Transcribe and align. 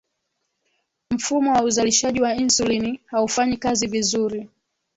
mfumo 1.11 1.53
wa 1.53 1.63
uzalishaji 1.63 2.21
wa 2.21 2.35
insulini 2.35 3.01
haufanyi 3.05 3.57
kazi 3.57 3.87
vizuri 3.87 4.49